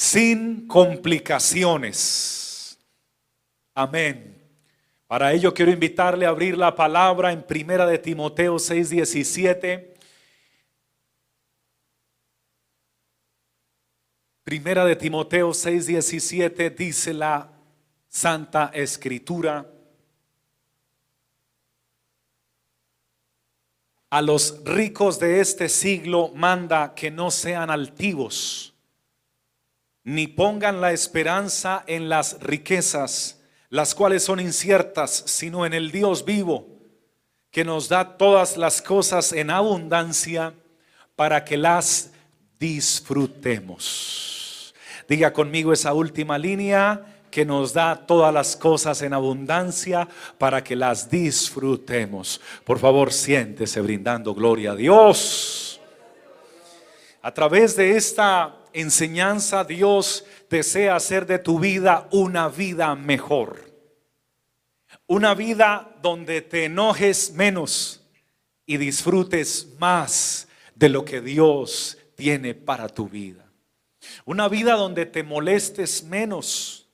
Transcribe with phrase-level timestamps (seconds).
[0.00, 2.78] sin complicaciones.
[3.74, 4.34] Amén.
[5.06, 9.94] Para ello quiero invitarle a abrir la palabra en Primera de Timoteo 6:17.
[14.42, 17.52] Primera de Timoteo 6:17 dice la
[18.08, 19.70] Santa Escritura.
[24.08, 28.70] A los ricos de este siglo manda que no sean altivos,
[30.04, 36.24] ni pongan la esperanza en las riquezas, las cuales son inciertas, sino en el Dios
[36.24, 36.66] vivo,
[37.50, 40.54] que nos da todas las cosas en abundancia
[41.16, 42.12] para que las
[42.58, 44.74] disfrutemos.
[45.08, 50.76] Diga conmigo esa última línea que nos da todas las cosas en abundancia para que
[50.76, 52.40] las disfrutemos.
[52.64, 55.80] Por favor, siéntese brindando gloria a Dios.
[57.22, 63.70] A través de esta enseñanza, Dios desea hacer de tu vida una vida mejor.
[65.06, 68.02] Una vida donde te enojes menos
[68.66, 73.44] y disfrutes más de lo que Dios tiene para tu vida.
[74.24, 76.88] Una vida donde te molestes menos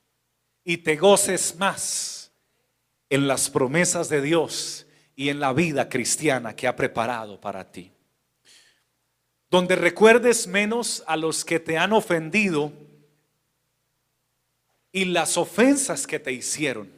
[0.64, 2.32] y te goces más
[3.08, 7.92] en las promesas de Dios y en la vida cristiana que ha preparado para ti.
[9.56, 12.74] Donde recuerdes menos a los que te han ofendido
[14.92, 16.92] y las ofensas que te hicieron.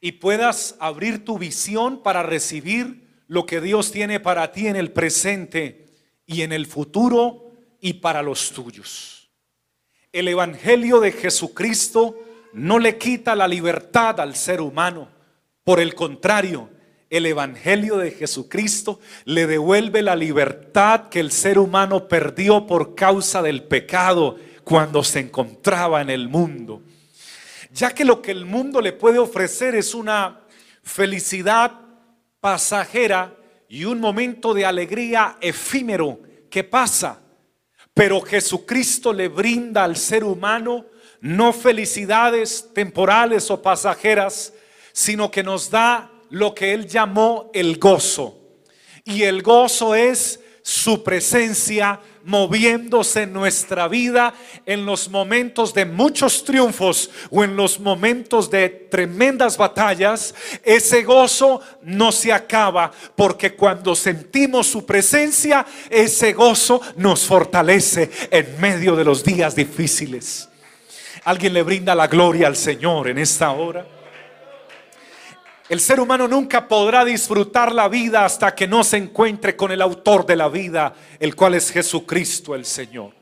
[0.00, 4.92] Y puedas abrir tu visión para recibir lo que Dios tiene para ti en el
[4.92, 5.88] presente
[6.26, 9.28] y en el futuro y para los tuyos.
[10.12, 12.20] El Evangelio de Jesucristo
[12.52, 15.08] no le quita la libertad al ser humano.
[15.64, 16.70] Por el contrario,
[17.12, 23.42] el Evangelio de Jesucristo le devuelve la libertad que el ser humano perdió por causa
[23.42, 26.82] del pecado cuando se encontraba en el mundo.
[27.70, 30.40] Ya que lo que el mundo le puede ofrecer es una
[30.82, 31.80] felicidad
[32.40, 33.36] pasajera
[33.68, 37.20] y un momento de alegría efímero que pasa,
[37.92, 40.86] pero Jesucristo le brinda al ser humano
[41.20, 44.54] no felicidades temporales o pasajeras,
[44.94, 48.38] sino que nos da lo que Él llamó el gozo.
[49.04, 54.32] Y el gozo es su presencia moviéndose en nuestra vida
[54.64, 61.60] en los momentos de muchos triunfos o en los momentos de tremendas batallas, ese gozo
[61.82, 69.04] no se acaba porque cuando sentimos su presencia, ese gozo nos fortalece en medio de
[69.04, 70.48] los días difíciles.
[71.24, 74.01] Alguien le brinda la gloria al Señor en esta hora.
[75.72, 79.80] El ser humano nunca podrá disfrutar la vida hasta que no se encuentre con el
[79.80, 83.14] autor de la vida, el cual es Jesucristo el Señor.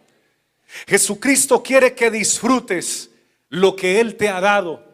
[0.88, 3.08] Jesucristo quiere que disfrutes
[3.50, 4.84] lo que Él te ha dado,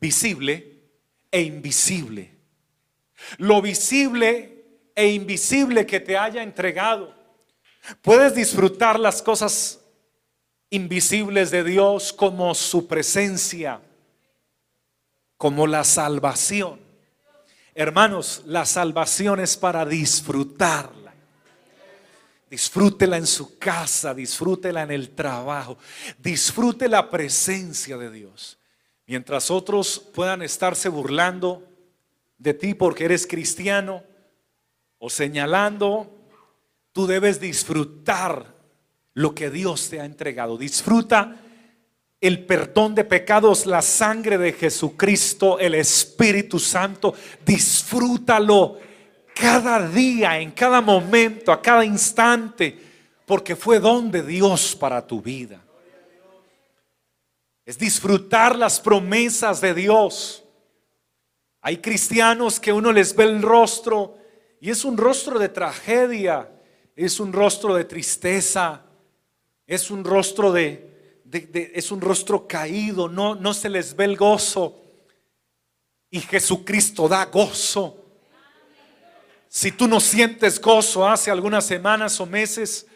[0.00, 0.80] visible
[1.30, 2.34] e invisible.
[3.38, 4.64] Lo visible
[4.96, 7.14] e invisible que te haya entregado.
[8.02, 9.78] Puedes disfrutar las cosas
[10.70, 13.80] invisibles de Dios como su presencia,
[15.36, 16.84] como la salvación.
[17.78, 21.12] Hermanos, la salvación es para disfrutarla.
[22.48, 25.76] Disfrútela en su casa, disfrútela en el trabajo,
[26.18, 28.58] disfrute la presencia de Dios.
[29.06, 31.68] Mientras otros puedan estarse burlando
[32.38, 34.02] de ti porque eres cristiano
[34.98, 36.16] o señalando,
[36.92, 38.54] tú debes disfrutar
[39.12, 40.56] lo que Dios te ha entregado.
[40.56, 41.42] Disfruta
[42.20, 47.14] el perdón de pecados, la sangre de Jesucristo, el Espíritu Santo.
[47.44, 48.78] Disfrútalo
[49.34, 52.78] cada día, en cada momento, a cada instante,
[53.26, 55.62] porque fue don de Dios para tu vida.
[57.66, 60.44] Es disfrutar las promesas de Dios.
[61.60, 64.16] Hay cristianos que uno les ve el rostro
[64.60, 66.48] y es un rostro de tragedia,
[66.94, 68.82] es un rostro de tristeza,
[69.66, 70.95] es un rostro de,
[71.32, 74.82] es un rostro caído, no, no se les ve el gozo.
[76.10, 78.04] Y Jesucristo da gozo.
[79.48, 82.86] Si tú no sientes gozo hace algunas semanas o meses,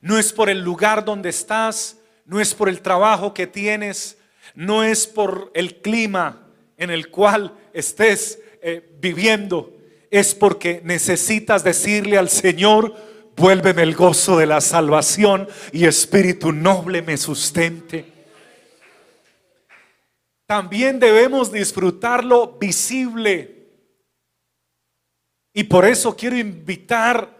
[0.00, 4.18] no es por el lugar donde estás, no es por el trabajo que tienes,
[4.54, 6.46] no es por el clima
[6.76, 9.72] en el cual estés eh, viviendo,
[10.10, 12.94] es porque necesitas decirle al Señor,
[13.40, 18.04] Vuélveme el gozo de la salvación y espíritu noble me sustente.
[20.44, 23.66] También debemos disfrutarlo visible.
[25.54, 27.34] Y por eso quiero invitar,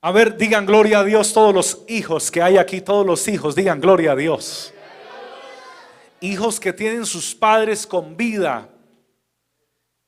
[0.00, 3.54] a ver, digan gloria a Dios todos los hijos que hay aquí, todos los hijos,
[3.54, 4.72] digan gloria a Dios.
[6.22, 8.70] hijos que tienen sus padres con vida,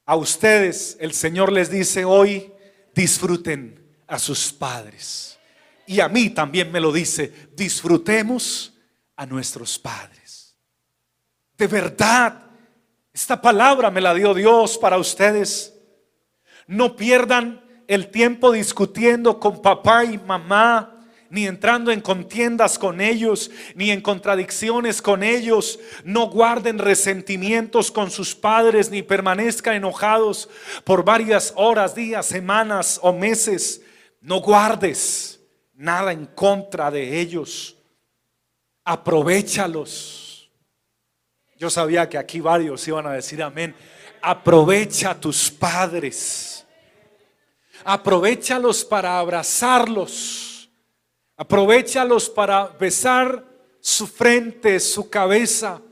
[0.07, 2.55] a ustedes el Señor les dice hoy,
[2.95, 5.39] disfruten a sus padres.
[5.87, 8.75] Y a mí también me lo dice, disfrutemos
[9.15, 10.57] a nuestros padres.
[11.57, 12.43] De verdad,
[13.13, 15.73] esta palabra me la dio Dios para ustedes.
[16.67, 20.97] No pierdan el tiempo discutiendo con papá y mamá
[21.31, 25.79] ni entrando en contiendas con ellos, ni en contradicciones con ellos.
[26.05, 30.49] No guarden resentimientos con sus padres, ni permanezcan enojados
[30.85, 33.83] por varias horas, días, semanas o meses.
[34.27, 35.39] No guardes
[35.75, 37.77] nada en contra de ellos.
[38.85, 40.51] Aprovechalos.
[41.57, 43.75] Yo sabía que aquí varios iban a decir amén.
[44.21, 46.67] Aprovecha a tus padres.
[47.85, 50.47] Aprovechalos para abrazarlos
[51.39, 53.45] Aprovechalos para besar
[53.79, 55.83] su frente, su cabeza.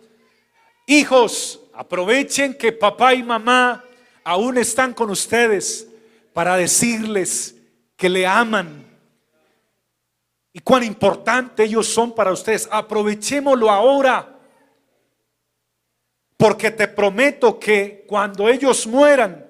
[0.86, 3.84] Hijos, aprovechen que papá y mamá
[4.25, 5.86] aún están con ustedes
[6.32, 7.56] para decirles
[7.96, 8.85] que le aman
[10.52, 12.69] y cuán importante ellos son para ustedes.
[12.70, 14.31] Aprovechémoslo ahora.
[16.37, 19.49] Porque te prometo que cuando ellos mueran,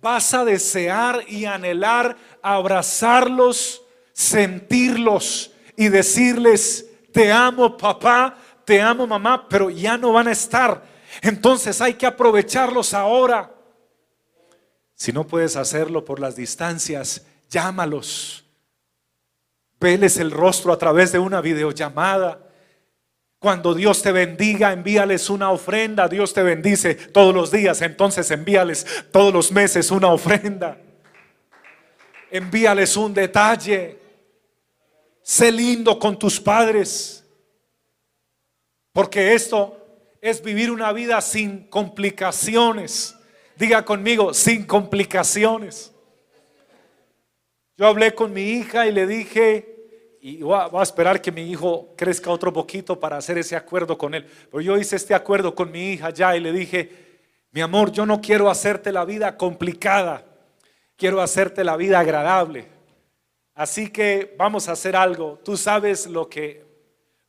[0.00, 9.48] vas a desear y anhelar abrazarlos sentirlos y decirles, te amo papá, te amo mamá,
[9.48, 10.82] pero ya no van a estar.
[11.22, 13.54] Entonces hay que aprovecharlos ahora.
[14.94, 18.44] Si no puedes hacerlo por las distancias, llámalos.
[19.78, 22.40] Veles el rostro a través de una videollamada.
[23.38, 26.08] Cuando Dios te bendiga, envíales una ofrenda.
[26.08, 30.78] Dios te bendice todos los días, entonces envíales todos los meses una ofrenda.
[32.30, 33.98] Envíales un detalle.
[35.22, 37.24] Sé lindo con tus padres.
[38.92, 39.78] Porque esto
[40.20, 43.16] es vivir una vida sin complicaciones.
[43.56, 45.91] Diga conmigo, sin complicaciones.
[47.76, 51.94] Yo hablé con mi hija y le dije, y voy a, esperar que mi hijo
[51.96, 54.26] crezca otro poquito para hacer ese acuerdo con él.
[54.50, 57.20] Pero yo hice este acuerdo con mi hija ya y le dije,
[57.50, 60.24] mi amor, yo no quiero hacerte la vida complicada,
[60.96, 62.68] quiero hacerte la vida agradable.
[63.54, 65.40] Así que vamos a hacer algo.
[65.44, 66.72] Tú sabes lo que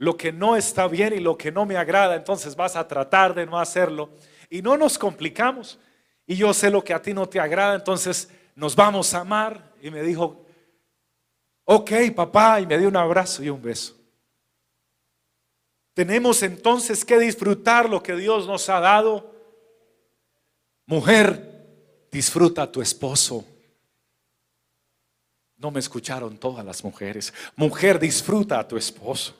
[0.03, 3.33] lo que no está bien y lo que no me agrada, entonces vas a tratar
[3.33, 4.09] de no hacerlo
[4.49, 5.79] y no nos complicamos.
[6.27, 9.72] Y yo sé lo que a ti no te agrada, entonces nos vamos a amar.
[9.83, 10.45] Y me dijo,
[11.65, 13.93] ok, papá, y me dio un abrazo y un beso.
[15.93, 19.35] Tenemos entonces que disfrutar lo que Dios nos ha dado.
[20.85, 23.45] Mujer, disfruta a tu esposo.
[25.57, 27.33] No me escucharon todas las mujeres.
[27.57, 29.35] Mujer, disfruta a tu esposo.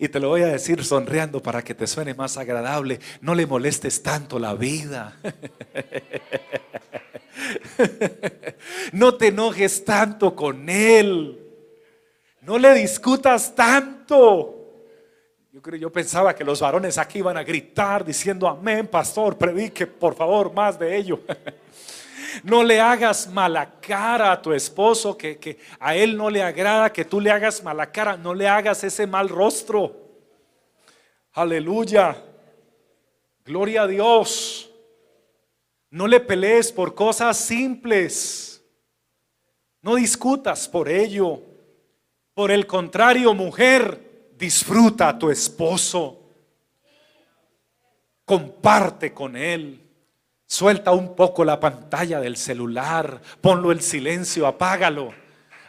[0.00, 2.98] Y te lo voy a decir sonriendo para que te suene más agradable.
[3.20, 5.16] No le molestes tanto la vida.
[8.92, 11.38] No te enojes tanto con él.
[12.42, 14.56] No le discutas tanto.
[15.52, 19.86] Yo, creo, yo pensaba que los varones aquí iban a gritar diciendo, amén, pastor, predique
[19.86, 21.20] por favor más de ello.
[22.44, 27.04] No le hagas mala cara a tu esposo, que, a él no le agrada que
[27.04, 28.16] tú le hagas mala cara.
[28.16, 29.96] No le hagas ese mal rostro.
[31.32, 32.16] Aleluya.
[33.44, 34.70] Gloria a Dios.
[35.90, 38.49] No le pelees por cosas simples.
[39.82, 41.42] No discutas por ello.
[42.34, 46.20] Por el contrario, mujer, disfruta a tu esposo.
[48.24, 49.86] Comparte con él.
[50.46, 55.14] Suelta un poco la pantalla del celular, ponlo en silencio, apágalo.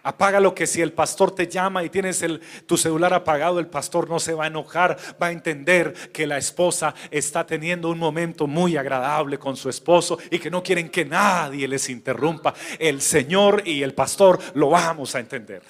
[0.04, 2.26] Apágalo que si el pastor te llama y tienes
[2.66, 6.40] tu celular apagado, el pastor no se va a enojar, va a entender que la
[6.40, 11.06] esposa está teniendo un momento muy agradable con su esposo y que no quieren que
[11.06, 12.56] nadie les interrumpa.
[12.80, 15.62] El Señor y el pastor lo vamos a entender.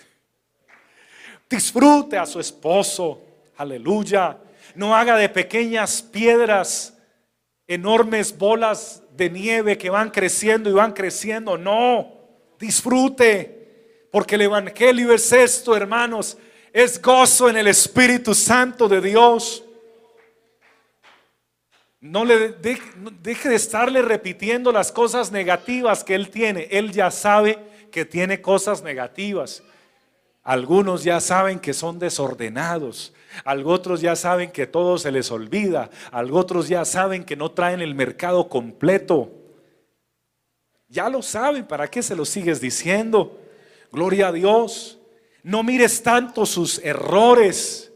[1.50, 3.22] Disfrute a su esposo,
[3.58, 4.38] aleluya.
[4.76, 6.98] No haga de pequeñas piedras
[7.68, 11.58] enormes bolas de nieve que van creciendo y van creciendo.
[11.58, 12.14] No,
[12.58, 13.61] disfrute,
[14.12, 16.38] porque el Evangelio es esto, hermanos,
[16.74, 19.64] es gozo en el Espíritu Santo de Dios.
[22.02, 26.68] No le deje de estarle repitiendo las cosas negativas que él tiene.
[26.72, 27.60] Él ya sabe
[27.92, 29.64] que tiene cosas negativas.
[30.44, 33.14] Algunos ya saben que son desordenados.
[33.46, 35.90] Algunos ya saben que todo se les olvida.
[36.12, 39.32] Algunos ya saben que no traen el mercado completo.
[40.90, 43.41] Ya lo saben, ¿para qué se lo sigues diciendo?
[43.92, 45.00] Gloria a Dios.
[45.44, 47.92] No mires tanto sus errores,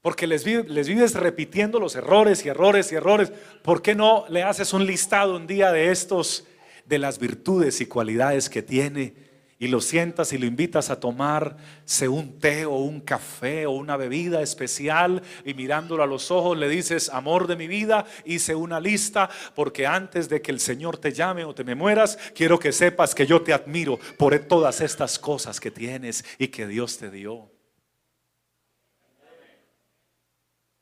[0.00, 3.32] Porque les, vives repitiendo los errores y errores y errores.
[3.62, 6.46] ¿Por qué no le haces un listado un día de estos,
[6.84, 9.25] de las virtudes y cualidades que tiene?
[9.58, 13.96] Y lo sientas y lo invitas a tomarse un té o un café o una
[13.96, 18.80] bebida especial y mirándolo a los ojos le dices, amor de mi vida, hice una
[18.80, 22.72] lista porque antes de que el Señor te llame o te me mueras, quiero que
[22.72, 27.10] sepas que yo te admiro por todas estas cosas que tienes y que Dios te
[27.10, 27.50] dio.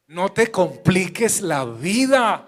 [0.06, 2.46] No te compliques la vida.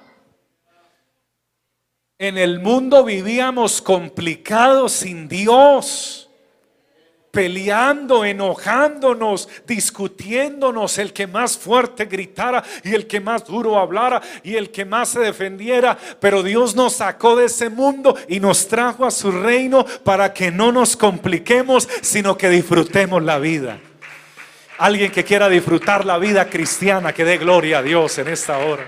[2.18, 6.30] En el mundo vivíamos complicados sin Dios,
[7.30, 14.56] peleando, enojándonos, discutiéndonos, el que más fuerte gritara y el que más duro hablara y
[14.56, 15.98] el que más se defendiera.
[16.18, 20.50] Pero Dios nos sacó de ese mundo y nos trajo a su reino para que
[20.50, 23.78] no nos compliquemos, sino que disfrutemos la vida.
[24.78, 28.86] Alguien que quiera disfrutar la vida cristiana, que dé gloria a Dios en esta hora.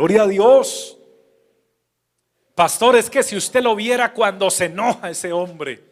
[0.00, 0.96] Gloria a Dios.
[2.54, 5.84] Pastor, es que si usted lo viera cuando se enoja ese hombre,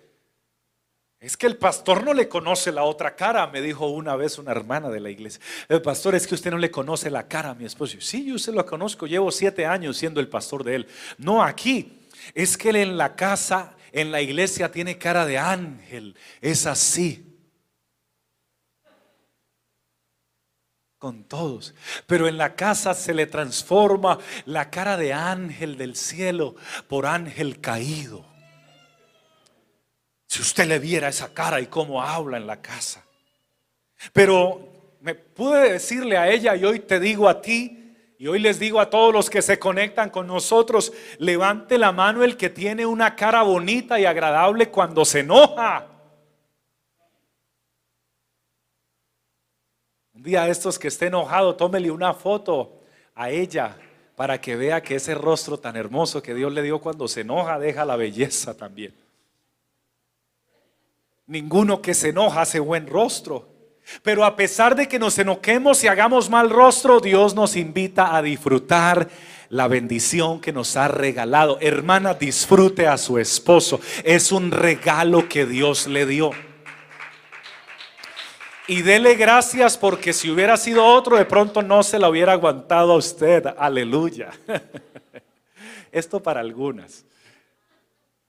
[1.20, 4.52] es que el pastor no le conoce la otra cara, me dijo una vez una
[4.52, 5.42] hermana de la iglesia.
[5.68, 7.98] El pastor, es que usted no le conoce la cara a mi esposo.
[8.00, 10.86] Sí, yo se lo conozco, llevo siete años siendo el pastor de él.
[11.18, 12.00] No aquí,
[12.32, 17.27] es que él en la casa, en la iglesia tiene cara de ángel, es así.
[20.98, 21.74] Con todos.
[22.06, 26.56] Pero en la casa se le transforma la cara de ángel del cielo
[26.88, 28.26] por ángel caído.
[30.26, 33.04] Si usted le viera esa cara y cómo habla en la casa.
[34.12, 37.78] Pero me pude decirle a ella y hoy te digo a ti
[38.18, 42.24] y hoy les digo a todos los que se conectan con nosotros, levante la mano
[42.24, 45.97] el que tiene una cara bonita y agradable cuando se enoja.
[50.18, 52.80] Un día estos que esté enojado, tómele una foto
[53.14, 53.76] a ella
[54.16, 57.56] para que vea que ese rostro tan hermoso que Dios le dio cuando se enoja
[57.60, 58.92] deja la belleza también.
[61.28, 63.48] Ninguno que se enoja hace buen rostro.
[64.02, 68.20] Pero a pesar de que nos enoquemos y hagamos mal rostro, Dios nos invita a
[68.20, 69.08] disfrutar
[69.50, 71.58] la bendición que nos ha regalado.
[71.60, 73.80] Hermana, disfrute a su esposo.
[74.02, 76.32] Es un regalo que Dios le dio.
[78.70, 82.92] Y dele gracias porque si hubiera sido otro, de pronto no se la hubiera aguantado
[82.92, 83.46] a usted.
[83.56, 84.30] Aleluya.
[85.90, 87.06] Esto para algunas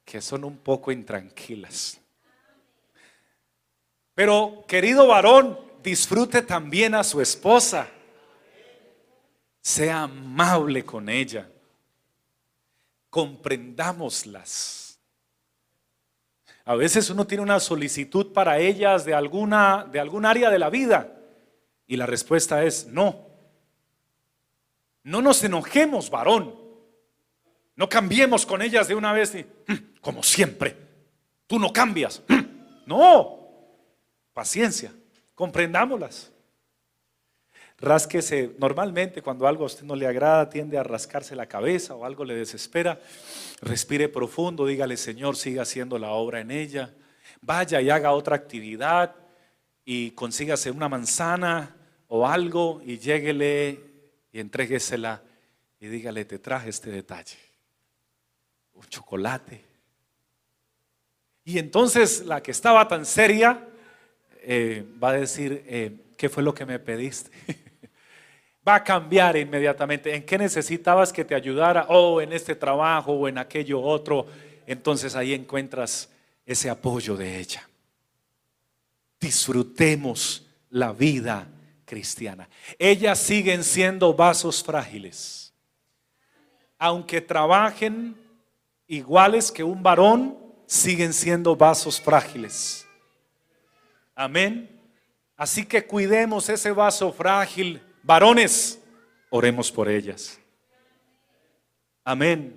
[0.06, 2.00] que son un poco intranquilas.
[4.16, 7.90] Pero querido varón, disfrute también a su esposa.
[9.60, 11.50] Sea amable con ella.
[13.10, 14.89] Comprendámoslas
[16.70, 20.70] a veces uno tiene una solicitud para ellas de alguna de algún área de la
[20.70, 21.20] vida
[21.88, 23.26] y la respuesta es no.
[25.02, 26.54] No nos enojemos, varón.
[27.76, 29.34] No cambiemos con ellas de una vez,
[29.68, 30.78] hmm, como siempre.
[31.48, 32.22] Tú no cambias.
[32.28, 33.50] Hmm, no.
[34.32, 34.94] Paciencia.
[35.34, 36.32] Comprendámoslas.
[37.82, 42.04] Rásquese, normalmente cuando algo a usted no le agrada, tiende a rascarse la cabeza o
[42.04, 43.00] algo le desespera.
[43.62, 46.94] Respire profundo, dígale, Señor, siga haciendo la obra en ella.
[47.42, 49.16] Vaya y haga otra actividad
[49.86, 51.76] y consígase una manzana
[52.10, 53.80] o algo y lléguele
[54.34, 55.22] y entréguesela
[55.80, 57.38] y dígale, te traje este detalle.
[58.74, 59.64] Un chocolate.
[61.46, 63.68] Y entonces la que estaba tan seria
[64.42, 67.32] eh, va a decir, eh, ¿qué fue lo que me pediste?
[68.70, 70.16] va a cambiar inmediatamente.
[70.16, 71.86] ¿En qué necesitabas que te ayudara?
[71.90, 74.28] O oh, en este trabajo o en aquello otro.
[74.68, 76.10] Entonces ahí encuentras
[76.46, 77.68] ese apoyo de ella.
[79.20, 81.48] Disfrutemos la vida
[81.84, 82.48] cristiana.
[82.78, 85.52] Ellas siguen siendo vasos frágiles.
[86.78, 88.16] Aunque trabajen
[88.88, 92.88] iguales que un varón, siguen siendo vasos frágiles.
[94.14, 94.70] Amén.
[95.36, 98.80] Así que cuidemos ese vaso frágil Varones,
[99.30, 100.40] oremos por ellas.
[102.04, 102.56] Amén.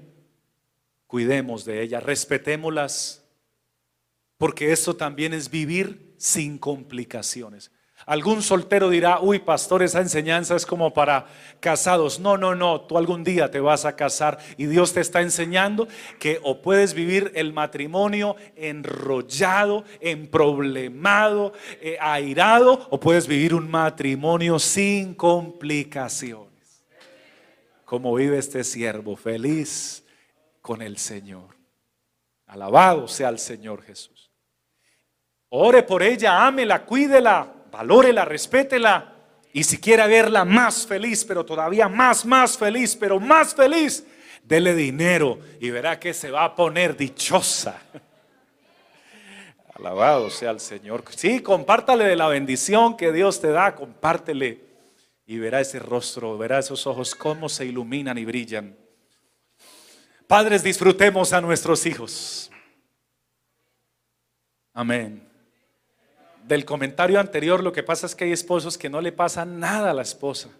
[1.06, 3.22] Cuidemos de ellas, respetémoslas,
[4.38, 7.70] porque eso también es vivir sin complicaciones.
[8.06, 11.26] Algún soltero dirá, uy, pastor, esa enseñanza es como para
[11.60, 12.18] casados.
[12.18, 15.86] No, no, no, tú algún día te vas a casar y Dios te está enseñando
[16.18, 24.58] que o puedes vivir el matrimonio enrollado, emproblemado, eh, airado, o puedes vivir un matrimonio
[24.58, 26.84] sin complicaciones.
[27.84, 30.04] Como vive este siervo, feliz
[30.60, 31.56] con el Señor.
[32.46, 34.30] Alabado sea el Señor Jesús.
[35.50, 39.14] Ore por ella, ámela, cuídela, valórela, respétela.
[39.52, 44.06] Y si quiere verla más feliz, pero todavía más, más feliz, pero más feliz,
[44.44, 47.82] dele dinero y verá que se va a poner dichosa.
[49.74, 51.02] Alabado sea el Señor.
[51.16, 54.60] Sí, compártale de la bendición que Dios te da, compártele
[55.26, 58.76] y verá ese rostro, verá esos ojos cómo se iluminan y brillan.
[60.26, 62.50] Padres, disfrutemos a nuestros hijos.
[64.72, 65.31] Amén.
[66.52, 69.92] Del comentario anterior, lo que pasa es que hay esposos que no le pasa nada
[69.92, 70.50] a la esposa.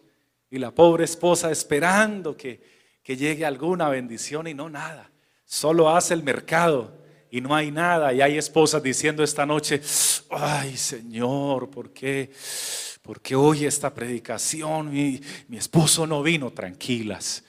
[0.50, 2.62] Y la pobre esposa esperando que,
[3.02, 5.10] que llegue alguna bendición y no nada.
[5.44, 6.96] Solo hace el mercado
[7.30, 8.10] y no hay nada.
[8.14, 9.82] Y hay esposas diciendo esta noche,
[10.30, 12.30] ay Señor, ¿por qué?
[13.02, 14.90] ¿Por qué hoy esta predicación?
[14.90, 17.44] Mi, mi esposo no vino, tranquilas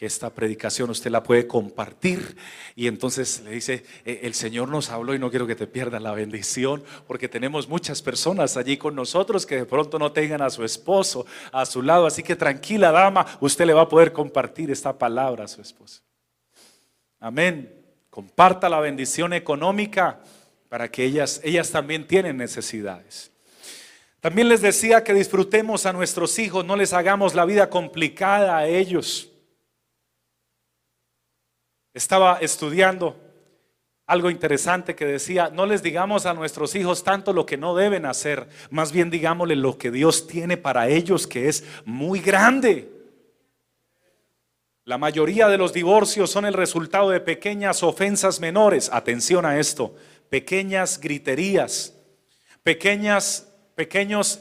[0.00, 2.34] que esta predicación usted la puede compartir
[2.74, 6.00] y entonces le dice, eh, el Señor nos habló y no quiero que te pierdas
[6.00, 10.48] la bendición porque tenemos muchas personas allí con nosotros que de pronto no tengan a
[10.48, 14.70] su esposo a su lado, así que tranquila dama, usted le va a poder compartir
[14.70, 16.00] esta palabra a su esposo.
[17.18, 17.70] Amén.
[18.08, 20.20] Comparta la bendición económica
[20.70, 23.32] para que ellas, ellas también tienen necesidades.
[24.20, 28.66] También les decía que disfrutemos a nuestros hijos, no les hagamos la vida complicada a
[28.66, 29.29] ellos.
[31.92, 33.16] Estaba estudiando
[34.06, 38.06] algo interesante que decía, no les digamos a nuestros hijos tanto lo que no deben
[38.06, 42.90] hacer, más bien digámosle lo que Dios tiene para ellos, que es muy grande.
[44.84, 48.90] La mayoría de los divorcios son el resultado de pequeñas ofensas menores.
[48.92, 49.94] Atención a esto,
[50.28, 51.94] pequeñas griterías,
[52.64, 54.40] pequeñas, pequeños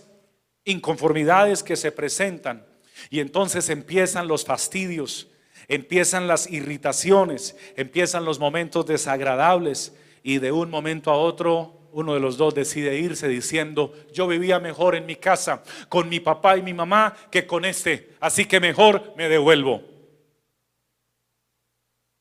[0.63, 2.65] inconformidades que se presentan.
[3.12, 5.27] Y entonces empiezan los fastidios,
[5.69, 12.19] empiezan las irritaciones, empiezan los momentos desagradables y de un momento a otro uno de
[12.19, 16.62] los dos decide irse diciendo, yo vivía mejor en mi casa con mi papá y
[16.62, 19.84] mi mamá que con este, así que mejor me devuelvo.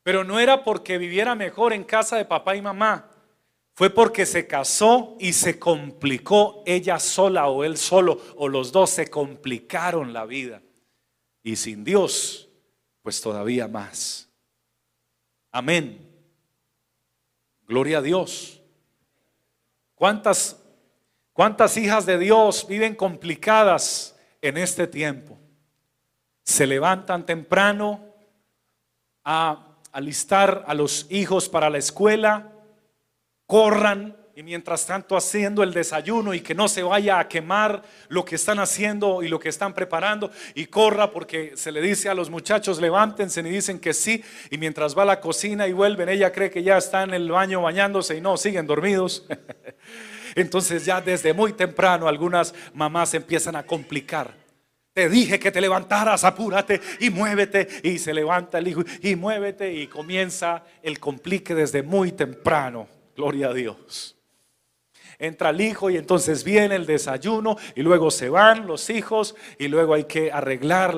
[0.03, 3.11] Pero no era porque viviera mejor en casa de papá y mamá.
[3.75, 8.89] Fue porque se casó y se complicó ella sola o él solo o los dos
[8.89, 10.61] se complicaron la vida.
[11.43, 12.48] Y sin Dios,
[13.09, 14.29] pues todavía más.
[15.51, 16.07] Amén.
[17.67, 18.61] Gloria a Dios.
[19.95, 20.61] ¿Cuántas,
[21.33, 25.39] cuántas hijas de Dios viven complicadas en este tiempo?
[26.43, 28.13] Se levantan temprano
[29.23, 32.51] a alistar a los hijos para la escuela,
[33.47, 38.23] corran y mientras tanto haciendo el desayuno y que no se vaya a quemar lo
[38.23, 42.13] que están haciendo y lo que están preparando y corra porque se le dice a
[42.13, 46.07] los muchachos levántense y dicen que sí y mientras va a la cocina y vuelven
[46.07, 49.25] ella cree que ya está en el baño bañándose y no, siguen dormidos.
[50.35, 54.33] Entonces ya desde muy temprano algunas mamás empiezan a complicar
[54.93, 57.67] te dije que te levantaras, apúrate y muévete.
[57.83, 62.89] Y se levanta el hijo y muévete y comienza el complique desde muy temprano.
[63.15, 64.18] Gloria a Dios.
[65.21, 69.67] Entra el hijo y entonces viene el desayuno y luego se van los hijos y
[69.67, 70.95] luego hay que arreglar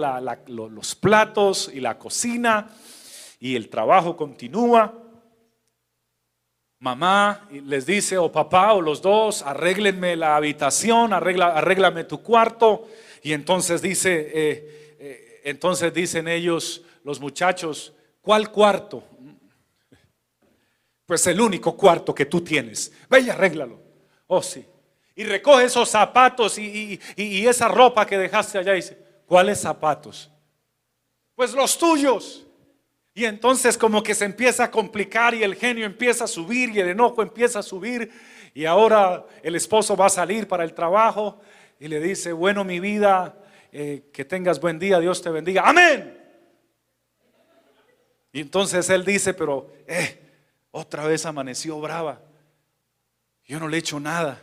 [0.48, 2.70] los platos y la cocina
[3.40, 4.94] y el trabajo continúa.
[6.78, 12.88] Mamá les dice o papá o los dos, arréglenme la habitación, arregla, arréglame tu cuarto
[13.24, 19.04] y entonces dice, eh, eh, entonces dicen ellos, los muchachos, ¿cuál cuarto?
[21.08, 22.94] Pues el único cuarto que tú tienes.
[23.10, 23.81] Ve y arréglalo.
[24.34, 24.66] Oh, sí.
[25.14, 30.32] Y recoge esos zapatos y, y esa ropa que dejaste allá y dice, ¿cuáles zapatos?
[31.36, 32.48] Pues los tuyos.
[33.14, 36.80] Y entonces como que se empieza a complicar y el genio empieza a subir y
[36.80, 38.10] el enojo empieza a subir
[38.54, 41.42] y ahora el esposo va a salir para el trabajo
[41.78, 43.38] y le dice, bueno, mi vida,
[43.74, 45.64] eh, que tengas buen día, Dios te bendiga.
[45.66, 46.18] Amén.
[48.32, 50.22] Y entonces él dice, pero, eh,
[50.72, 52.31] otra vez amaneció brava.
[53.46, 54.42] Yo no le he hecho nada.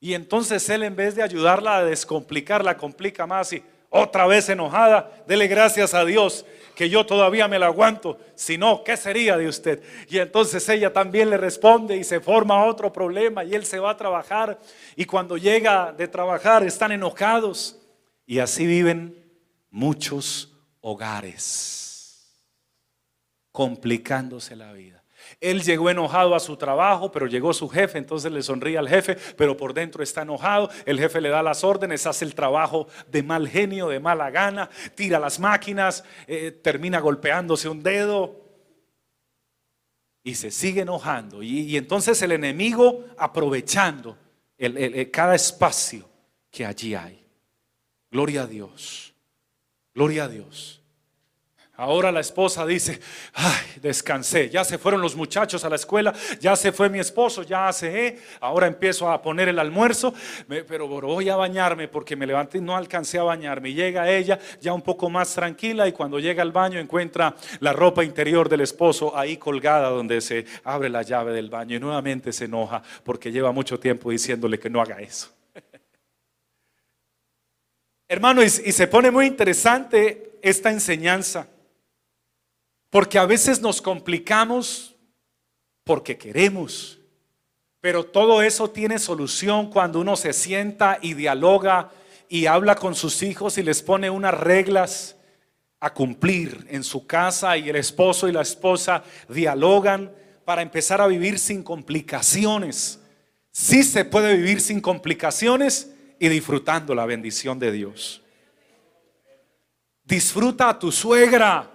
[0.00, 4.48] Y entonces él en vez de ayudarla a descomplicar, la complica más y otra vez
[4.48, 9.36] enojada, dele gracias a Dios que yo todavía me la aguanto, si no, ¿qué sería
[9.36, 9.80] de usted?
[10.08, 13.90] Y entonces ella también le responde y se forma otro problema y él se va
[13.90, 14.58] a trabajar
[14.96, 17.80] y cuando llega de trabajar están enojados
[18.26, 19.16] y así viven
[19.70, 22.44] muchos hogares,
[23.52, 25.03] complicándose la vida.
[25.40, 29.16] Él llegó enojado a su trabajo, pero llegó su jefe, entonces le sonríe al jefe,
[29.36, 30.70] pero por dentro está enojado.
[30.86, 34.70] El jefe le da las órdenes, hace el trabajo de mal genio, de mala gana,
[34.94, 38.42] tira las máquinas, eh, termina golpeándose un dedo.
[40.26, 41.42] y se sigue enojando.
[41.42, 44.16] Y, entonces el enemigo aprovechando
[45.12, 46.08] cada espacio
[46.50, 47.26] que allí hay.
[48.10, 49.12] Gloria a Dios.
[49.92, 50.83] Gloria a Dios.
[51.76, 53.00] Ahora la esposa dice,
[53.32, 57.42] ay, descansé, ya se fueron los muchachos a la escuela, ya se fue mi esposo,
[57.42, 60.14] ya hace, ahora empiezo a poner el almuerzo,
[60.68, 63.72] pero voy a bañarme porque me levanté y no alcancé a bañarme.
[63.72, 68.04] Llega ella ya un poco más tranquila y cuando llega al baño encuentra la ropa
[68.04, 72.44] interior del esposo ahí colgada donde se abre la llave del baño y nuevamente se
[72.44, 75.32] enoja porque lleva mucho tiempo diciéndole que no haga eso.
[78.08, 81.48] Hermano, y se pone muy interesante esta enseñanza.
[82.94, 84.94] Porque a veces nos complicamos
[85.82, 87.00] porque queremos.
[87.80, 91.90] Pero todo eso tiene solución cuando uno se sienta y dialoga
[92.28, 95.16] y habla con sus hijos y les pone unas reglas
[95.80, 100.12] a cumplir en su casa y el esposo y la esposa dialogan
[100.44, 103.00] para empezar a vivir sin complicaciones.
[103.50, 108.22] Sí se puede vivir sin complicaciones y disfrutando la bendición de Dios.
[110.04, 111.73] Disfruta a tu suegra.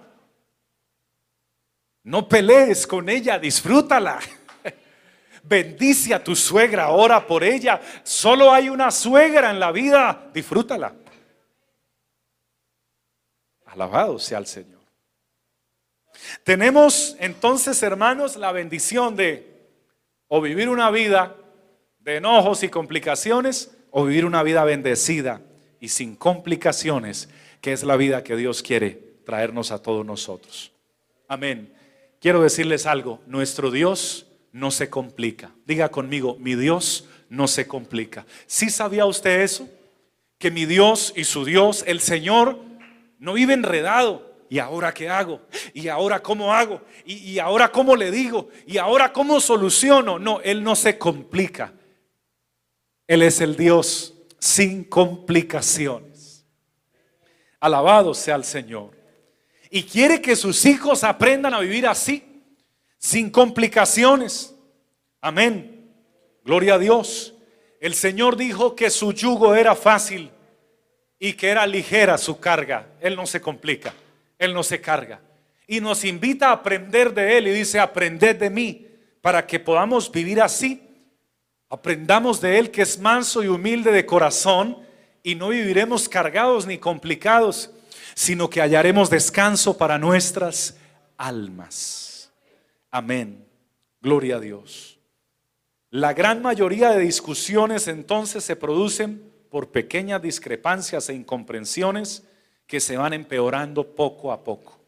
[2.04, 4.20] No pelees con ella, disfrútala.
[5.42, 7.80] Bendice a tu suegra, ora por ella.
[8.02, 10.94] Solo hay una suegra en la vida, disfrútala.
[13.66, 14.80] Alabado sea el Señor.
[16.44, 19.48] Tenemos entonces, hermanos, la bendición de
[20.28, 21.36] o vivir una vida
[22.00, 25.40] de enojos y complicaciones o vivir una vida bendecida
[25.80, 27.28] y sin complicaciones,
[27.60, 28.90] que es la vida que Dios quiere
[29.24, 30.72] traernos a todos nosotros.
[31.28, 31.72] Amén.
[32.20, 35.52] Quiero decirles algo, nuestro Dios no se complica.
[35.64, 38.26] Diga conmigo, mi Dios no se complica.
[38.46, 39.66] ¿Sí sabía usted eso?
[40.36, 42.58] Que mi Dios y su Dios, el Señor,
[43.18, 44.28] no vive enredado.
[44.50, 45.40] ¿Y ahora qué hago?
[45.72, 46.82] ¿Y ahora cómo hago?
[47.06, 48.50] ¿Y, y ahora cómo le digo?
[48.66, 50.18] ¿Y ahora cómo soluciono?
[50.18, 51.72] No, Él no se complica.
[53.06, 56.44] Él es el Dios sin complicaciones.
[57.60, 58.99] Alabado sea el Señor
[59.70, 62.24] y quiere que sus hijos aprendan a vivir así,
[62.98, 64.54] sin complicaciones.
[65.20, 65.88] Amén.
[66.44, 67.34] Gloria a Dios.
[67.80, 70.30] El Señor dijo que su yugo era fácil
[71.18, 72.88] y que era ligera su carga.
[73.00, 73.94] Él no se complica,
[74.38, 75.20] Él no se carga.
[75.68, 78.88] Y nos invita a aprender de Él y dice, aprended de mí
[79.22, 80.82] para que podamos vivir así.
[81.68, 84.78] Aprendamos de Él que es manso y humilde de corazón
[85.22, 87.70] y no viviremos cargados ni complicados
[88.20, 90.76] sino que hallaremos descanso para nuestras
[91.16, 92.30] almas.
[92.90, 93.46] Amén.
[94.02, 94.98] Gloria a Dios.
[95.88, 102.22] La gran mayoría de discusiones entonces se producen por pequeñas discrepancias e incomprensiones
[102.66, 104.78] que se van empeorando poco a poco.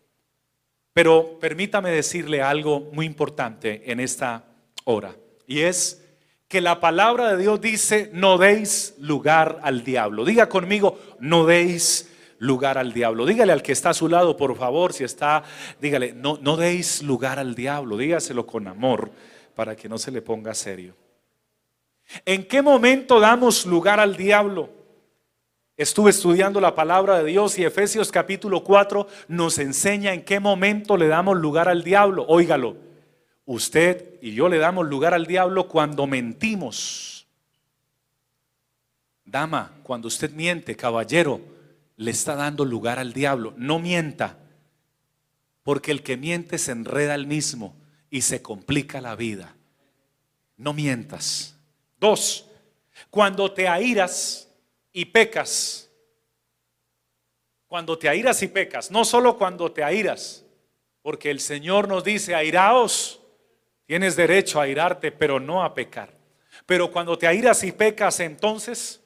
[0.92, 4.44] Pero permítame decirle algo muy importante en esta
[4.84, 5.16] hora,
[5.46, 6.04] y es
[6.48, 10.26] que la palabra de Dios dice, no deis lugar al diablo.
[10.26, 12.12] Diga conmigo, no deis
[12.42, 13.24] lugar al diablo.
[13.24, 15.44] Dígale al que está a su lado, por favor, si está,
[15.81, 19.12] dígale, no, no deis lugar al diablo, dígaselo con amor
[19.55, 20.96] para que no se le ponga serio.
[22.26, 24.70] ¿En qué momento damos lugar al diablo?
[25.76, 30.96] Estuve estudiando la palabra de Dios y Efesios capítulo 4 nos enseña en qué momento
[30.96, 32.26] le damos lugar al diablo.
[32.26, 32.76] Óigalo,
[33.46, 37.24] usted y yo le damos lugar al diablo cuando mentimos.
[39.24, 41.51] Dama, cuando usted miente, caballero,
[42.02, 43.54] le está dando lugar al diablo.
[43.56, 44.38] No mienta,
[45.62, 47.76] porque el que miente se enreda al mismo
[48.10, 49.56] y se complica la vida.
[50.56, 51.56] No mientas.
[51.98, 52.48] Dos,
[53.10, 54.48] cuando te airas
[54.92, 55.90] y pecas,
[57.66, 60.44] cuando te airas y pecas, no solo cuando te airas,
[61.00, 63.20] porque el Señor nos dice, airaos,
[63.86, 66.12] tienes derecho a airarte, pero no a pecar.
[66.66, 69.01] Pero cuando te airas y pecas, entonces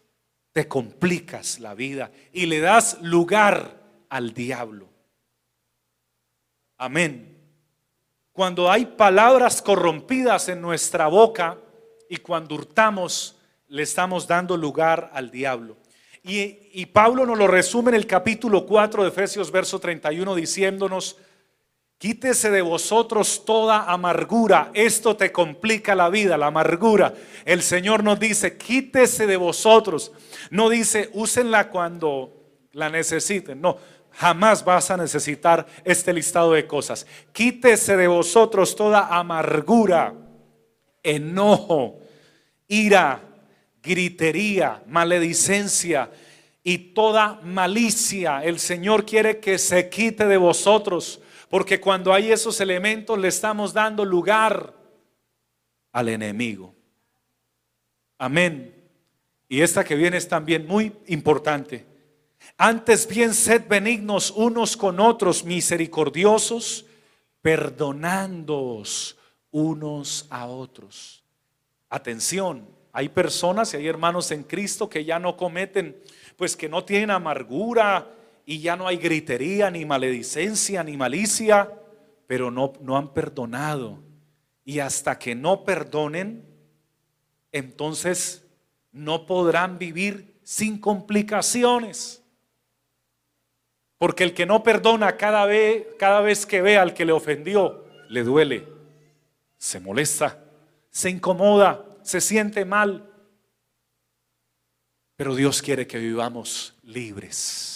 [0.57, 4.89] te complicas la vida y le das lugar al diablo.
[6.79, 7.37] Amén.
[8.33, 11.59] Cuando hay palabras corrompidas en nuestra boca
[12.09, 13.37] y cuando hurtamos,
[13.69, 15.77] le estamos dando lugar al diablo.
[16.23, 21.19] Y, y, Pablo nos lo resume en el capítulo 4 de Efesios, verso 31, diciéndonos,
[21.99, 24.71] Quítese de vosotros toda amargura.
[24.75, 27.15] Esto te complica la vida, la amargura.
[27.47, 30.13] El Señor nos dice, quítese de vosotros.
[30.51, 32.37] No dice, úsenla cuando
[32.73, 33.63] la necesiten.
[33.63, 33.79] No,
[34.13, 37.07] jamás vas a necesitar este listado de cosas.
[37.33, 40.13] Quítese de vosotros toda amargura,
[41.03, 42.01] enojo,
[42.69, 43.23] ira,
[43.83, 46.11] gritería, maledicencia
[46.63, 48.45] y toda malicia.
[48.45, 53.73] El Señor quiere que se quite de vosotros Porque cuando hay esos elementos le estamos
[53.73, 54.75] dando lugar
[55.93, 56.75] al enemigo.
[58.19, 58.75] Amén.
[59.49, 61.87] Y esta que viene es también muy importante.
[62.57, 66.87] Antes bien, sed benignos unos con otros, misericordiosos,
[67.43, 69.17] perdonándoos
[69.51, 71.23] unos a otros.
[71.89, 75.97] Atención, hay personas y hay hermanos en Cristo que ya no cometen,
[76.37, 78.16] pues que no tienen amargura
[78.49, 81.69] y ya no hay gritería, ni maledicencia, ni malicia,
[82.29, 83.99] pero no, no han perdonado.
[84.65, 86.47] Y hasta que no perdonen,
[87.51, 88.47] entonces
[88.93, 92.23] no podrán vivir sin complicaciones.
[93.99, 97.85] Porque el que no perdona cada vez, cada vez que ve al que le ofendió,
[98.09, 98.69] le duele,
[99.59, 100.45] se molesta,
[100.91, 103.11] se incomoda, se siente mal.
[105.17, 107.76] Pero Dios quiere que vivamos libres.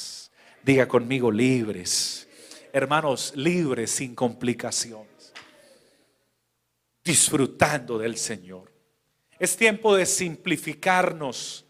[0.62, 2.28] Diga conmigo, libres.
[2.72, 5.32] Hermanos, libres sin complicaciones.
[7.02, 8.70] Disfrutando del Señor.
[9.38, 11.64] Es tiempo de simplificarnos,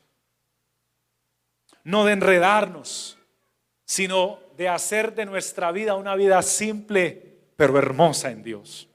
[1.84, 3.16] no de enredarnos,
[3.84, 8.88] sino de hacer de nuestra vida una vida simple, pero hermosa en Dios.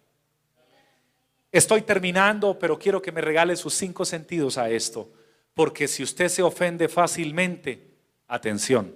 [1.52, 5.10] Estoy terminando, pero quiero que me regale sus cinco sentidos a esto,
[5.54, 7.96] porque si usted se ofende fácilmente,
[8.28, 8.94] atención,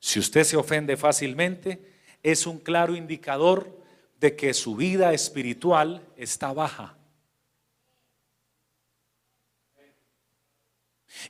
[0.00, 1.80] si usted se ofende fácilmente,
[2.22, 3.78] es un claro indicador
[4.20, 6.98] de que su vida espiritual está baja.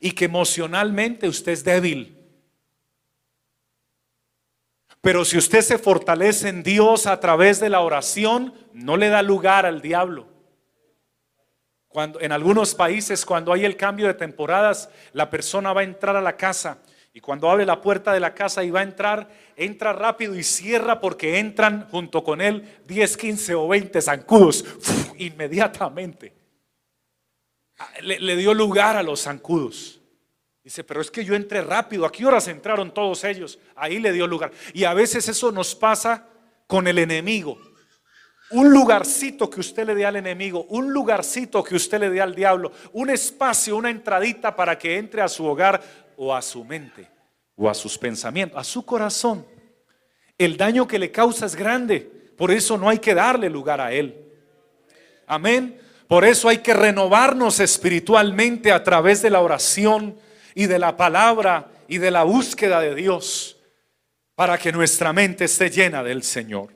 [0.01, 2.15] y que emocionalmente usted es débil.
[5.01, 9.23] Pero si usted se fortalece en Dios a través de la oración, no le da
[9.23, 10.27] lugar al diablo.
[11.89, 16.17] Cuando, en algunos países, cuando hay el cambio de temporadas, la persona va a entrar
[16.17, 16.79] a la casa
[17.19, 20.45] y cuando abre la puerta de la casa y va a entrar, entra rápido y
[20.45, 24.65] cierra porque entran junto con él 10, 15 o 20 zancudos
[25.19, 26.39] inmediatamente
[28.03, 30.01] le, dio lugar a los zancudos.
[30.63, 32.07] Dice, pero es que yo entré rápido.
[32.07, 33.59] ¿A qué horas entraron todos ellos?
[33.75, 34.53] Ahí le dio lugar.
[34.73, 36.29] Y a veces eso nos pasa
[36.69, 37.59] con el enemigo.
[38.51, 42.35] Un lugarcito que usted le dé al enemigo, un lugarcito que usted le dé al
[42.35, 45.83] diablo, un espacio, una entradita para que entre a su hogar
[46.19, 47.09] o a su mente
[47.57, 49.47] o a sus pensamientos, a su corazón.
[50.37, 52.01] El daño que le causa es grande,
[52.37, 54.15] por eso no hay que darle lugar a él.
[55.27, 55.81] Amén.
[56.07, 60.17] Por eso hay que renovarnos espiritualmente a través de la oración
[60.55, 63.57] y de la palabra y de la búsqueda de Dios
[64.35, 66.73] para que nuestra mente esté llena del Señor.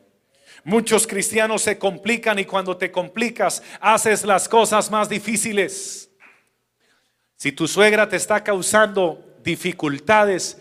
[0.64, 6.10] Muchos cristianos se complican y cuando te complicas haces las cosas más difíciles.
[7.36, 10.58] Si tu suegra te está causando dificultades,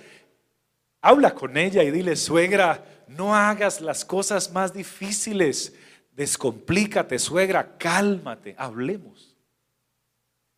[1.02, 5.74] habla con ella y dile, suegra, no hagas las cosas más difíciles.
[6.12, 9.36] Descomplícate, suegra, cálmate, hablemos.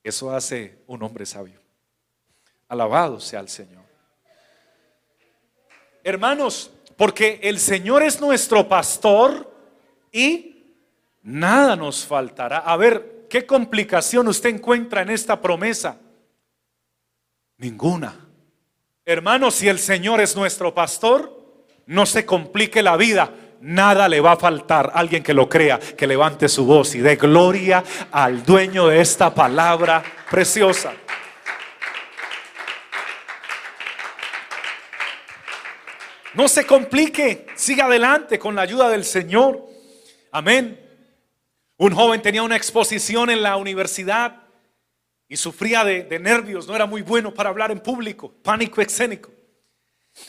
[0.03, 1.59] Eso hace un hombre sabio.
[2.67, 3.83] Alabado sea el Señor.
[6.03, 9.49] Hermanos, porque el Señor es nuestro pastor
[10.11, 10.75] y
[11.21, 12.57] nada nos faltará.
[12.59, 15.97] A ver, ¿qué complicación usted encuentra en esta promesa?
[17.57, 18.13] Ninguna.
[19.05, 24.33] Hermanos, si el Señor es nuestro pastor, no se complique la vida nada le va
[24.33, 24.91] a faltar.
[24.93, 29.33] Alguien que lo crea, que levante su voz y dé gloria al dueño de esta
[29.33, 30.93] palabra preciosa.
[36.33, 39.65] No se complique, siga adelante con la ayuda del Señor.
[40.31, 40.79] Amén.
[41.77, 44.42] Un joven tenía una exposición en la universidad
[45.33, 49.31] y sufría de, nervios, no era muy bueno para hablar en público, pánico escénico.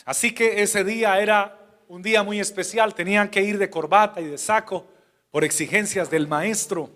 [0.03, 4.25] Así que ese día era un día muy especial, tenían que ir de corbata y
[4.25, 4.87] de saco
[5.29, 6.89] por exigencias del maestro.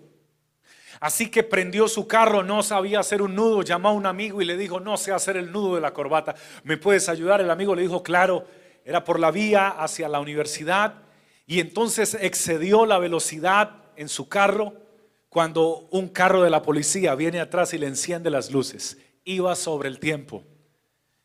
[0.98, 4.44] Así que prendió su carro, no sabía hacer un nudo, llamó a un amigo y
[4.44, 7.40] le dijo, no sé hacer el nudo de la corbata, ¿me puedes ayudar?
[7.40, 8.44] El amigo le dijo, claro,
[8.84, 10.94] era por la vía hacia la universidad
[11.46, 14.89] y entonces excedió la velocidad en su carro
[15.30, 18.98] cuando un carro de la policía viene atrás y le enciende las luces.
[19.24, 20.44] Iba sobre el tiempo.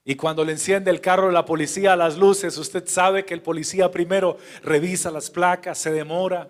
[0.06, 3.34] Y cuando le enciende el carro de la policía a las luces, usted sabe que
[3.34, 6.48] el policía primero revisa las placas, se demora.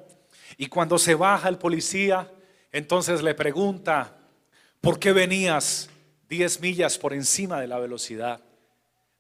[0.58, 2.30] Y cuando se baja el policía,
[2.74, 4.18] entonces le pregunta,
[4.82, 5.90] ¿por qué venías
[6.28, 8.42] 10 millas por encima de la velocidad?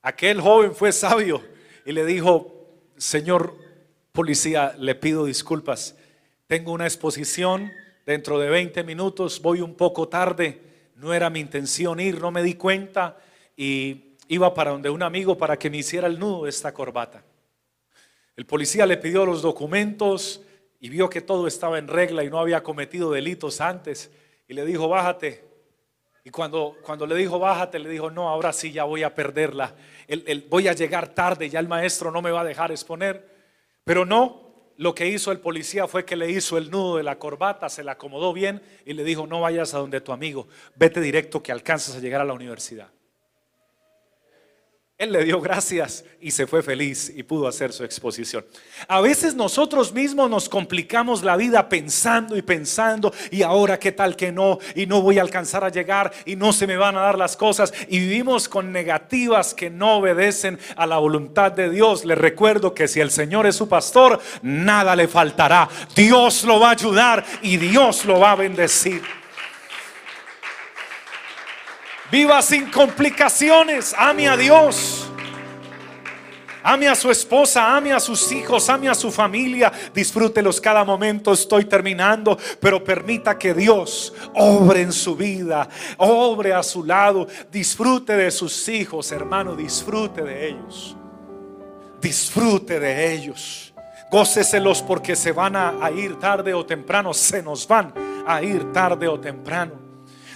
[0.02, 1.42] Aquel joven fue sabio
[1.86, 2.68] y le dijo,
[2.98, 3.56] señor
[4.12, 5.96] policía, le pido disculpas.
[6.48, 7.72] Tengo una exposición
[8.06, 10.62] dentro de 20 minutos, voy un poco tarde,
[10.96, 13.18] no era mi intención ir, no me di cuenta
[13.58, 17.24] y iba para donde un amigo para que me hiciera el nudo de esta corbata.
[18.36, 20.42] El policía le pidió los documentos
[20.80, 24.12] y vio que todo estaba en regla y no había cometido delitos antes.
[24.48, 25.44] Y le dijo, bájate.
[26.24, 29.74] Y cuando, cuando le dijo, bájate, le dijo, no, ahora sí ya voy a perderla.
[30.50, 33.26] voy a llegar tarde, ya el maestro no me va a dejar exponer.
[33.84, 34.45] Pero no,
[34.78, 37.84] lo que hizo el policía fue que le hizo el nudo de la corbata, se
[37.84, 41.52] la acomodó bien y le dijo, no vayas a donde tu amigo, vete directo que
[41.52, 42.90] alcanzas a llegar a la universidad.
[44.98, 48.46] Él le dio gracias y se fue feliz y pudo hacer su exposición.
[48.88, 54.16] A veces nosotros mismos nos complicamos la vida pensando y pensando y ahora qué tal
[54.16, 57.02] que no y no voy a alcanzar a llegar y no se me van a
[57.02, 62.06] dar las cosas y vivimos con negativas que no obedecen a la voluntad de Dios.
[62.06, 65.68] Le recuerdo que si el Señor es su pastor, nada le faltará.
[65.94, 69.02] Dios lo va a ayudar y Dios lo va a bendecir.
[72.12, 73.96] Viva sin complicaciones.
[73.98, 75.10] Ame a Dios.
[76.68, 79.72] Ame a su esposa, ame a sus hijos, ame a su familia.
[79.94, 81.32] Disfrútelos cada momento.
[81.32, 87.28] Estoy terminando, pero permita que Dios obre en su vida, obre a su lado.
[87.52, 89.56] Disfrute de sus hijos, hermano.
[89.56, 90.98] Disfrute de ellos.
[92.02, 93.72] Disfrute de ellos.
[94.10, 97.14] Góceselos porque se van a ir tarde o temprano.
[97.14, 97.94] Se nos van
[98.26, 99.85] a ir tarde o temprano.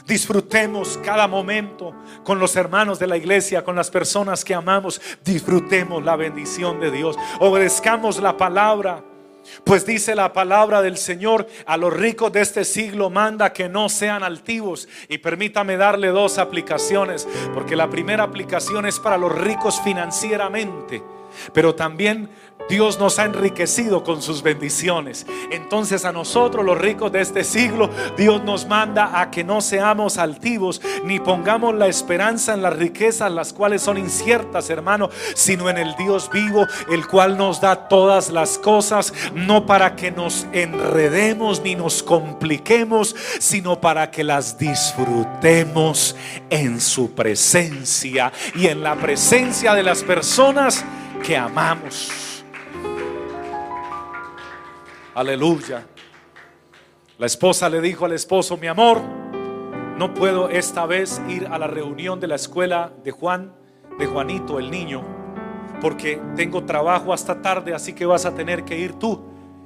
[0.10, 1.93] Disfrutemos cada momento
[2.24, 5.00] con los hermanos de la iglesia, con las personas que amamos.
[5.24, 7.15] Disfrutemos la bendición de Dios.
[7.39, 9.04] Obedezcamos la palabra.
[9.63, 13.88] Pues dice la palabra del Señor, a los ricos de este siglo manda que no
[13.88, 14.88] sean altivos.
[15.10, 21.04] Y permítame darle dos aplicaciones, porque la primera aplicación es para los ricos financieramente,
[21.54, 22.32] pero también
[22.69, 25.25] Dios nos ha enriquecido con sus bendiciones.
[25.51, 30.17] Entonces a nosotros los ricos de este siglo, Dios nos manda a que no seamos
[30.17, 35.77] altivos ni pongamos la esperanza en las riquezas, las cuales son inciertas, hermano, sino en
[35.77, 41.62] el Dios vivo, el cual nos da todas las cosas, no para que nos enredemos
[41.62, 46.15] ni nos compliquemos, sino para que las disfrutemos
[46.49, 50.86] en su presencia y en la presencia de las personas
[51.23, 52.29] que amamos.
[55.19, 55.86] Aleluya.
[57.17, 59.01] La esposa le dijo al esposo, mi amor,
[59.97, 63.53] no puedo esta vez ir a la reunión de la escuela de Juan,
[63.97, 65.03] de Juanito, el niño,
[65.82, 69.21] porque tengo trabajo hasta tarde, así que vas a tener que ir tú.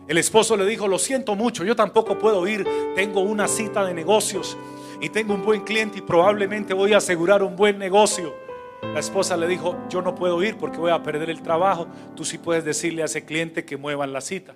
[0.07, 3.93] El esposo le dijo, lo siento mucho, yo tampoco puedo ir, tengo una cita de
[3.93, 4.57] negocios
[5.01, 8.33] y tengo un buen cliente y probablemente voy a asegurar un buen negocio.
[8.81, 11.85] La esposa le dijo, yo no puedo ir porque voy a perder el trabajo,
[12.15, 14.55] tú sí puedes decirle a ese cliente que muevan la cita.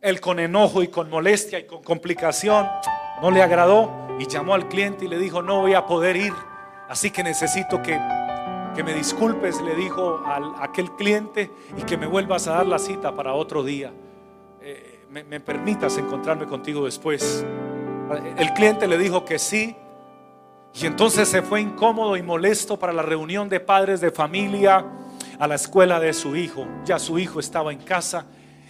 [0.00, 2.68] Él con enojo y con molestia y con complicación
[3.22, 6.32] no le agradó y llamó al cliente y le dijo, no voy a poder ir,
[6.88, 7.98] así que necesito que,
[8.74, 12.78] que me disculpes, le dijo a aquel cliente y que me vuelvas a dar la
[12.78, 13.92] cita para otro día.
[14.60, 17.44] Eh, me, me permitas encontrarme contigo después.
[18.36, 19.76] El cliente le dijo que sí,
[20.74, 24.84] y entonces se fue incómodo y molesto para la reunión de padres de familia
[25.38, 26.66] a la escuela de su hijo.
[26.84, 28.26] Ya su hijo estaba en casa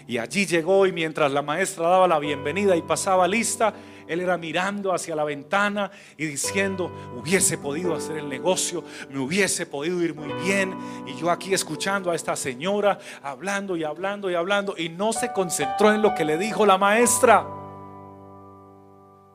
[0.06, 3.74] y allí llegó y mientras la maestra daba la bienvenida y pasaba lista,
[4.06, 9.66] él era mirando hacia la ventana y diciendo, hubiese podido hacer el negocio, me hubiese
[9.66, 10.76] podido ir muy bien.
[11.08, 15.32] Y yo aquí escuchando a esta señora, hablando y hablando y hablando, y no se
[15.32, 17.44] concentró en lo que le dijo la maestra.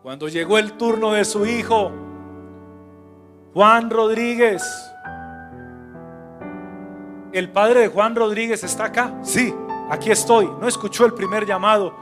[0.01, 1.91] Cuando llegó el turno de su hijo,
[3.53, 4.63] Juan Rodríguez,
[7.33, 9.19] ¿el padre de Juan Rodríguez está acá?
[9.21, 9.53] Sí
[9.91, 10.49] aquí estoy.
[10.59, 11.93] No escuchó el primer llamado.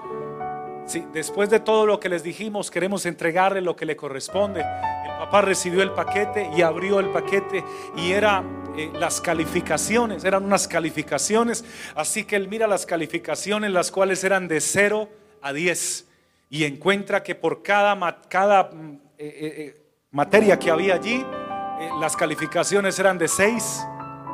[0.85, 4.61] Sí, después de todo lo que les dijimos, queremos entregarle lo que le corresponde.
[4.61, 7.63] El papá recibió el paquete y abrió el paquete
[7.97, 8.43] y era
[8.75, 11.65] eh, las calificaciones, eran unas calificaciones.
[11.95, 15.09] Así que él mira las calificaciones, las cuales eran de 0
[15.41, 16.07] a 10
[16.49, 19.81] y encuentra que por cada, cada mm, eh, eh,
[20.11, 21.25] materia que había allí,
[21.99, 23.85] las calificaciones eran de 6,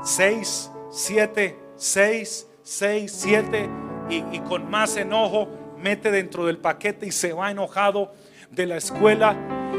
[0.04, 3.70] 6, 7, 6, 6, 7
[4.10, 5.48] y, con más enojo
[5.78, 8.12] mete dentro del paquete y se va enojado
[8.50, 9.38] de la escuela,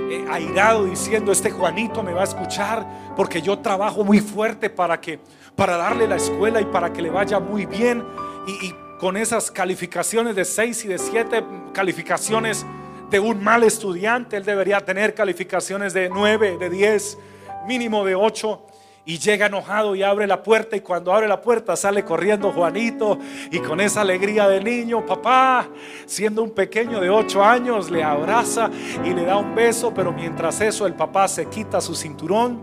[0.09, 5.01] eh, airado diciendo, este Juanito me va a escuchar porque yo trabajo muy fuerte para
[5.01, 5.19] que,
[5.57, 8.05] para darle la escuela y para que le vaya muy bien.
[8.47, 12.65] Y, y con esas calificaciones de 6 y de 7 calificaciones
[13.11, 17.19] de un mal estudiante, él debería tener calificaciones de 9, de 10,
[17.67, 18.63] mínimo de 8
[19.07, 23.19] y llega enojado y abre la puerta y cuando abre la puerta sale corriendo Juanito
[23.53, 25.69] y con esa alegría de niño, papá,
[26.07, 28.69] siendo un pequeño de ocho años, le abraza
[29.05, 32.61] y le da un beso, pero mientras eso el papá se quita su cinturón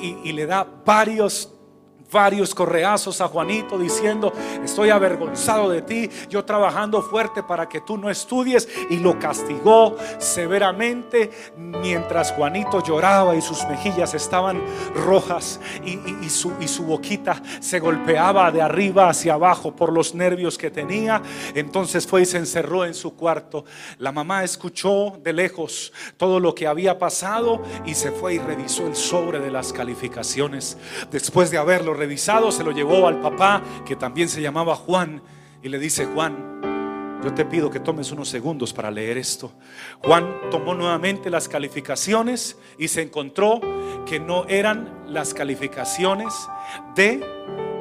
[0.00, 1.57] y, le da varios
[2.10, 4.32] varios correazos a Juanito diciendo,
[4.64, 9.96] estoy avergonzado de ti, yo trabajando fuerte para que tú no estudies y lo castigó
[10.18, 14.62] severamente mientras Juanito lloraba y sus mejillas estaban
[14.94, 20.58] rojas y, su, y su boquita se golpeaba de arriba hacia abajo por los nervios
[20.58, 21.22] que tenía.
[21.54, 23.64] Entonces fue y se encerró en su cuarto.
[23.98, 28.86] La mamá escuchó de lejos todo lo que había pasado y se fue y revisó
[28.86, 30.76] el sobre de las calificaciones.
[31.10, 35.22] Después de haberlo revisado, se lo llevó al papá, que también se llamaba Juan,
[35.62, 36.58] y le dice, Juan,
[37.22, 39.52] yo te pido que tomes unos segundos para leer esto.
[40.04, 43.60] Juan tomó nuevamente las calificaciones y se encontró
[44.06, 46.32] que no eran las calificaciones
[46.94, 47.24] de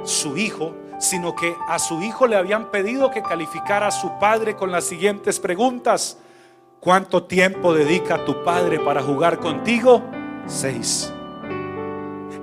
[0.04, 4.56] su hijo, sino que a su hijo le habían pedido que calificara a su padre
[4.56, 6.18] con las siguientes preguntas.
[6.80, 10.04] ¿Cuánto tiempo dedica tu padre para jugar contigo?
[10.48, 11.14] Seis.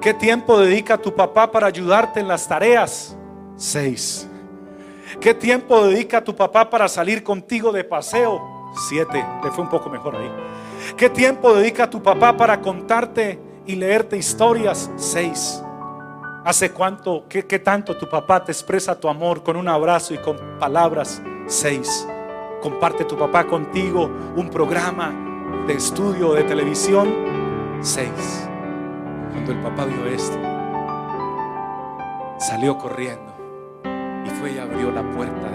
[0.05, 3.17] ¿Qué tiempo dedica tu papá para ayudarte en las tareas?
[3.57, 4.29] Seis.
[5.19, 8.39] ¿Qué tiempo dedica tu papá para salir contigo de paseo?
[8.87, 9.25] Siete.
[9.43, 10.31] Le fue un poco mejor ahí.
[10.95, 14.91] ¿Qué tiempo dedica tu papá para contarte y leerte historias?
[14.97, 15.63] Seis.
[16.45, 20.19] ¿Hace cuánto, qué, qué tanto tu papá te expresa tu amor con un abrazo y
[20.19, 21.23] con palabras?
[21.47, 22.07] Seis.
[22.61, 27.11] ¿Comparte tu papá contigo un programa de estudio de televisión?
[27.81, 28.51] Seis.
[29.35, 30.39] Cuando el papá vio esto,
[32.39, 33.35] salió corriendo
[34.25, 35.51] y fue y abrió la puerta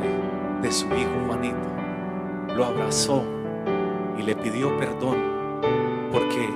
[0.61, 2.55] de, su hijo Juanito.
[2.57, 3.23] Lo abrazó
[4.17, 5.15] y le pidió perdón
[6.11, 6.49] porque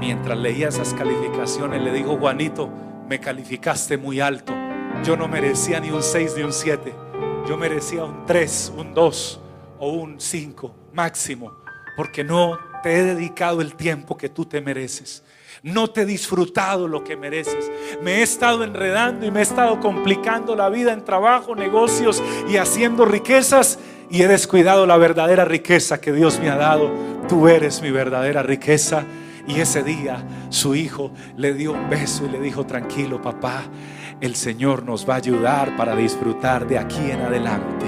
[0.00, 2.70] mientras leía esas calificaciones le dijo, Juanito,
[3.10, 4.54] me calificaste muy alto.
[5.04, 6.94] Yo no merecía ni un 6 ni un 7.
[7.46, 9.40] Yo merecía un 3, un 2
[9.80, 11.52] o un 5 máximo.
[11.94, 15.23] Porque no te he dedicado el tiempo que tú te mereces
[15.64, 17.70] no te he disfrutado lo que mereces.
[18.02, 22.58] Me he estado enredando y me he estado complicando la vida en trabajo, negocios y
[22.58, 23.78] haciendo riquezas
[24.10, 26.92] y he descuidado la verdadera riqueza que Dios me ha dado.
[27.30, 29.04] Tú eres mi verdadera riqueza.
[29.46, 33.62] Y ese día su hijo le dio un beso y le dijo, tranquilo papá,
[34.20, 37.86] el Señor nos va a ayudar para disfrutar de aquí en adelante.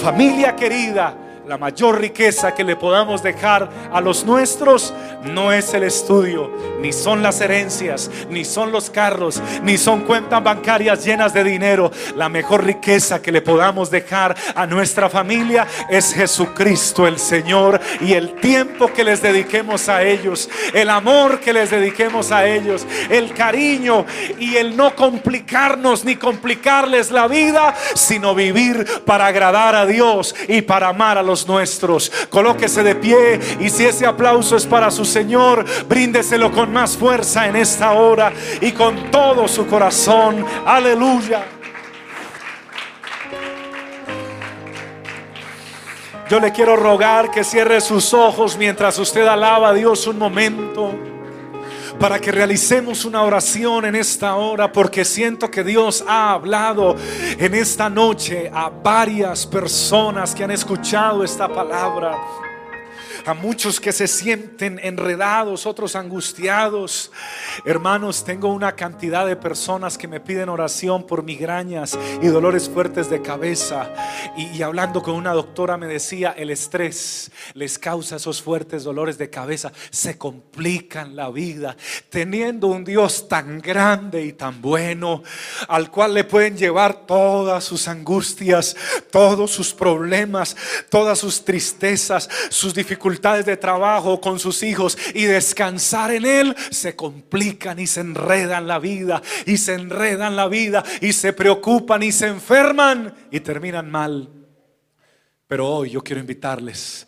[0.00, 1.14] Familia querida,
[1.46, 4.94] la mayor riqueza que le podamos dejar a los nuestros
[5.26, 6.50] no es el estudio,
[6.80, 11.90] ni son las herencias, ni son los carros, ni son cuentas bancarias llenas de dinero.
[12.16, 18.12] La mejor riqueza que le podamos dejar a nuestra familia es Jesucristo el Señor y
[18.12, 23.32] el tiempo que les dediquemos a ellos, el amor que les dediquemos a ellos, el
[23.32, 24.04] cariño
[24.38, 30.62] y el no complicarnos ni complicarles la vida, sino vivir para agradar a Dios y
[30.62, 32.10] para amar a los nuestros.
[32.30, 37.46] Colóquese de pie y si ese aplauso es para su Señor, bríndeselo con más fuerza
[37.46, 40.44] en esta hora y con todo su corazón.
[40.66, 41.44] Aleluya.
[46.28, 50.92] Yo le quiero rogar que cierre sus ojos mientras usted alaba a Dios un momento
[52.00, 56.96] para que realicemos una oración en esta hora, porque siento que Dios ha hablado
[57.38, 62.18] en esta noche a varias personas que han escuchado esta palabra
[63.26, 67.10] a muchos que se sienten enredados, otros angustiados.
[67.64, 73.08] Hermanos, tengo una cantidad de personas que me piden oración por migrañas y dolores fuertes
[73.08, 73.92] de cabeza.
[74.36, 79.30] Y, hablando con una doctora me decía, el estrés les causa esos fuertes dolores de
[79.30, 79.72] cabeza.
[79.90, 81.76] Se complican la vida
[82.10, 85.22] teniendo un Dios tan grande y tan bueno
[85.68, 88.76] al cual le pueden llevar todas sus angustias,
[89.10, 90.56] todos sus problemas,
[90.90, 96.94] todas sus tristezas, sus dificultades de trabajo con sus hijos y descansar en Él, se
[96.94, 102.12] complican y se enredan la vida y se enredan la vida y se preocupan y
[102.12, 104.28] se enferman y terminan mal.
[105.46, 107.06] Pero hoy yo quiero invitarles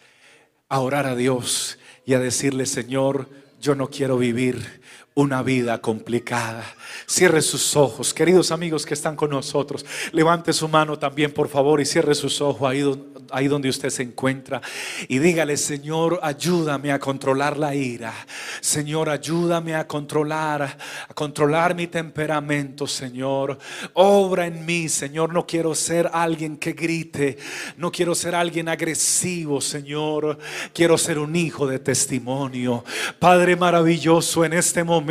[0.69, 3.29] a orar a Dios y a decirle, Señor,
[3.61, 4.81] yo no quiero vivir
[5.17, 6.63] una vida complicada.
[7.07, 9.85] Cierre sus ojos, queridos amigos que están con nosotros.
[10.13, 12.71] Levante su mano también, por favor, y cierre sus ojos
[13.31, 14.61] ahí donde usted se encuentra
[15.09, 18.13] y dígale, Señor, ayúdame a controlar la ira.
[18.61, 20.63] Señor, ayúdame a controlar,
[21.09, 23.59] a controlar mi temperamento, Señor.
[23.95, 25.33] Obra en mí, Señor.
[25.33, 27.39] No quiero ser alguien que grite,
[27.79, 30.39] no quiero ser alguien agresivo, Señor.
[30.75, 32.85] Quiero ser un hijo de testimonio.
[33.19, 35.06] Padre maravilloso, en este momento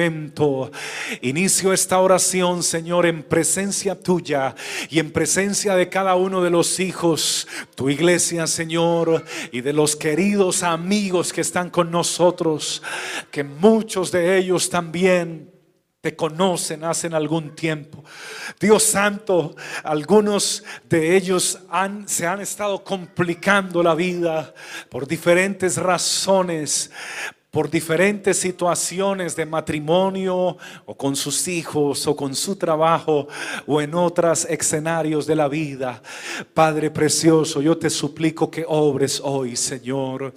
[1.22, 4.56] inicio esta oración, Señor, en presencia tuya
[4.90, 9.96] y en presencia de cada uno de los hijos, tu iglesia Señor, y de los
[9.96, 12.82] queridos amigos que están con nosotros,
[13.32, 15.52] que muchos de ellos también
[16.02, 18.04] te conocen hace algún tiempo.
[18.60, 24.54] Dios santo, algunos de ellos han, se han estado complicando la vida
[24.90, 26.92] por diferentes razones,
[27.56, 33.30] por diferentes situaciones de matrimonio o con sus hijos o con su trabajo
[33.66, 36.04] o en otros escenarios de la vida.
[36.54, 40.34] Padre precioso, yo te suplico que obres hoy, Señor,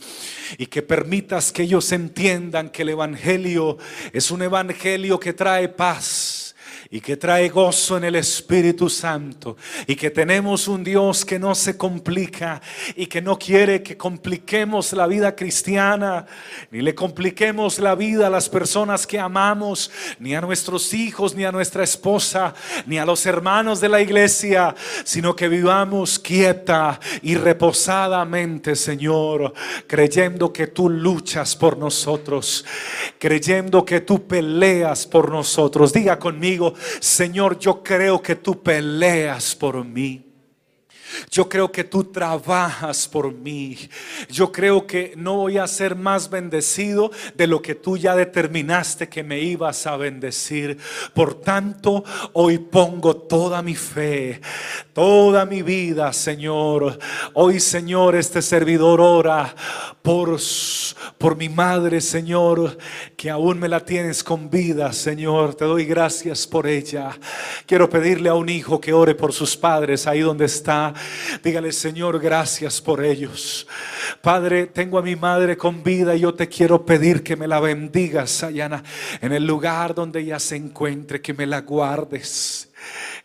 [0.58, 3.78] y que permitas que ellos entiendan que el Evangelio
[4.12, 6.47] es un Evangelio que trae paz
[6.90, 11.54] y que trae gozo en el Espíritu Santo y que tenemos un Dios que no
[11.54, 12.62] se complica
[12.96, 16.24] y que no quiere que compliquemos la vida cristiana,
[16.70, 21.44] ni le compliquemos la vida a las personas que amamos, ni a nuestros hijos, ni
[21.44, 22.54] a nuestra esposa,
[22.86, 24.74] ni a los hermanos de la iglesia,
[25.04, 29.52] sino que vivamos quieta y reposadamente, Señor,
[29.86, 32.64] creyendo que tú luchas por nosotros,
[33.18, 35.92] creyendo que tú peleas por nosotros.
[35.92, 40.27] Diga conmigo, Señor, yo creo que tú peleas por mí.
[41.30, 43.76] Yo creo que tú trabajas por mí.
[44.30, 49.08] Yo creo que no voy a ser más bendecido de lo que tú ya determinaste
[49.08, 50.78] que me ibas a bendecir.
[51.14, 54.40] Por tanto, hoy pongo toda mi fe,
[54.92, 56.98] toda mi vida, Señor.
[57.34, 59.54] Hoy, Señor, este servidor ora
[60.02, 60.38] por,
[61.18, 62.78] por mi madre, Señor,
[63.16, 65.54] que aún me la tienes con vida, Señor.
[65.54, 67.10] Te doy gracias por ella.
[67.66, 70.94] Quiero pedirle a un hijo que ore por sus padres ahí donde está.
[71.42, 73.66] Dígale, Señor, gracias por ellos.
[74.20, 77.60] Padre, tengo a mi madre con vida y yo te quiero pedir que me la
[77.60, 78.82] bendigas, Ayana,
[79.20, 82.68] en el lugar donde ella se encuentre, que me la guardes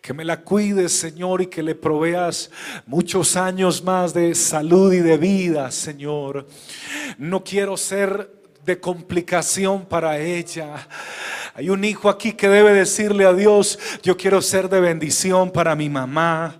[0.01, 2.51] que me la cuides, Señor, y que le proveas
[2.85, 6.45] muchos años más de salud y de vida, Señor.
[7.17, 8.29] No quiero ser
[8.65, 10.87] de complicación para ella.
[11.55, 15.75] Hay un hijo aquí que debe decirle a Dios, yo quiero ser de bendición para
[15.75, 16.59] mi mamá.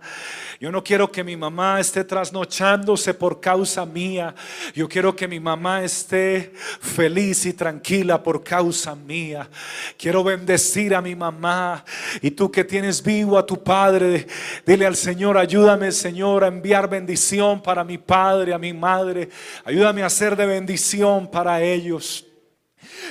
[0.59, 4.35] Yo no quiero que mi mamá esté trasnochándose por causa mía.
[4.73, 9.49] Yo quiero que mi mamá esté feliz y tranquila por causa mía.
[9.97, 11.83] Quiero bendecir a mi mamá.
[12.21, 14.27] Y tú que tienes vivo a tu padre,
[14.65, 19.29] dile al Señor, ayúdame Señor a enviar bendición para mi padre, a mi madre.
[19.65, 22.25] Ayúdame a ser de bendición para ellos.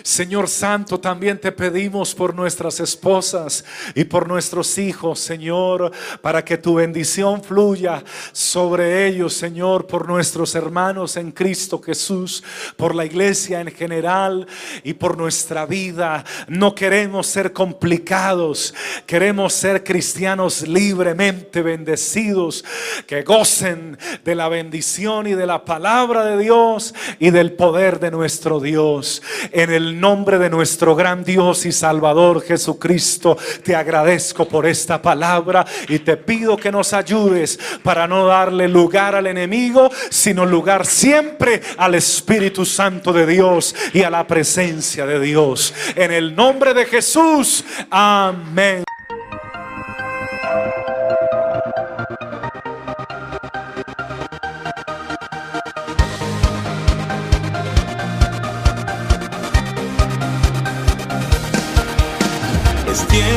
[0.03, 3.65] Señor Santo, también te pedimos por nuestras esposas
[3.95, 8.03] y por nuestros hijos, Señor, para que tu bendición fluya
[8.33, 12.43] sobre ellos, Señor, por nuestros hermanos en Cristo Jesús,
[12.77, 14.47] por la iglesia en general
[14.83, 16.25] y por nuestra vida.
[16.49, 18.75] No queremos ser complicados,
[19.07, 22.65] queremos ser cristianos libremente bendecidos,
[23.07, 28.11] que gocen de la bendición y de la palabra de Dios y del poder de
[28.11, 29.23] nuestro Dios.
[29.51, 35.65] En el nombre de nuestro gran Dios y Salvador Jesucristo, te agradezco por esta palabra
[35.89, 41.61] y te pido que nos ayudes para no darle lugar al enemigo, sino lugar siempre
[41.77, 45.75] al Espíritu Santo de Dios y a la presencia de Dios.
[45.95, 48.85] En el nombre de Jesús, amén.